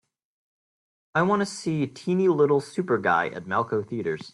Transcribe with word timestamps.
I 1.13 1.21
want 1.23 1.41
to 1.41 1.45
see 1.45 1.85
Teeny 1.87 2.27
Little 2.27 2.59
Super 2.61 2.97
Guy 2.97 3.27
at 3.29 3.45
Malco 3.45 3.87
Theatres 3.87 4.29